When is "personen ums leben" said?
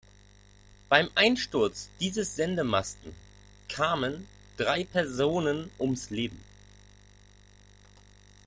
4.83-6.43